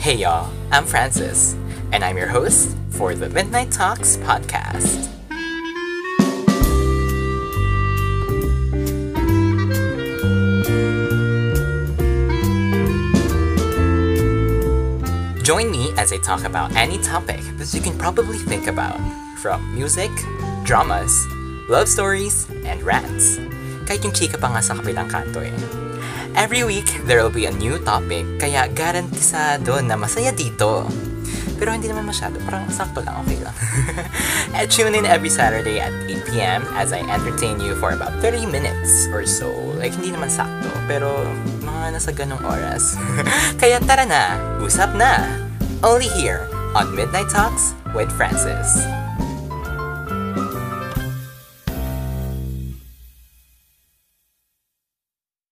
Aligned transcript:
Hey 0.00 0.14
y'all, 0.14 0.50
I'm 0.72 0.86
Francis, 0.86 1.52
and 1.92 2.02
I'm 2.02 2.16
your 2.16 2.26
host 2.26 2.74
for 2.88 3.14
the 3.14 3.28
Midnight 3.28 3.70
Talks 3.70 4.16
podcast. 4.16 5.12
Join 15.44 15.70
me 15.70 15.92
as 15.98 16.14
I 16.14 16.18
talk 16.24 16.44
about 16.44 16.74
any 16.74 16.96
topic 17.04 17.44
that 17.58 17.68
you 17.74 17.82
can 17.82 17.98
probably 17.98 18.38
think 18.38 18.68
about, 18.68 18.96
from 19.36 19.60
music, 19.74 20.10
dramas, 20.64 21.12
love 21.68 21.88
stories, 21.88 22.48
and 22.64 22.80
rants. 22.82 23.36
Kahit 23.84 24.00
yung 24.00 24.16
chika 24.16 24.40
pa 24.40 24.48
nga 24.48 24.64
sa 24.64 24.80
kabilang 24.80 25.12
kanto 25.12 25.44
eh. 25.44 25.89
Every 26.38 26.62
week, 26.62 26.86
there 27.06 27.22
will 27.22 27.34
be 27.34 27.46
a 27.46 27.54
new 27.54 27.82
topic, 27.82 28.22
kaya 28.38 28.70
garantisado 28.70 29.82
na 29.82 29.98
masaya 29.98 30.30
dito. 30.30 30.86
Pero 31.58 31.74
hindi 31.74 31.90
naman 31.90 32.08
masyado, 32.08 32.40
parang 32.46 32.70
sakto 32.72 33.04
lang, 33.04 33.20
okay 33.26 33.36
lang. 33.42 33.56
and 34.56 34.66
tune 34.70 34.94
in 34.96 35.04
every 35.04 35.28
Saturday 35.28 35.82
at 35.82 35.92
8pm 36.08 36.64
as 36.78 36.94
I 36.94 37.04
entertain 37.04 37.60
you 37.60 37.76
for 37.76 37.92
about 37.92 38.14
30 38.24 38.48
minutes 38.48 39.10
or 39.12 39.26
so. 39.26 39.50
Like, 39.76 39.92
hindi 39.92 40.14
naman 40.14 40.32
sakto, 40.32 40.70
pero 40.88 41.26
mga 41.60 41.98
nasa 41.98 42.10
ganong 42.14 42.40
oras. 42.46 42.96
kaya 43.60 43.82
tara 43.84 44.06
na, 44.06 44.38
usap 44.62 44.94
na! 44.96 45.26
Only 45.82 46.08
here 46.16 46.46
on 46.72 46.94
Midnight 46.94 47.28
Talks 47.28 47.74
with 47.92 48.08
Francis. 48.14 48.99